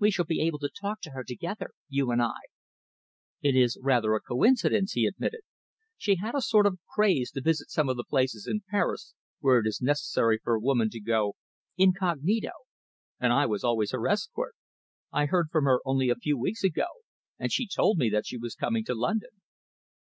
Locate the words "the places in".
7.96-8.64